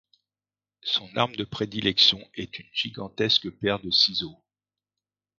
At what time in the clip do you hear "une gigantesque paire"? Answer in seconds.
2.57-3.79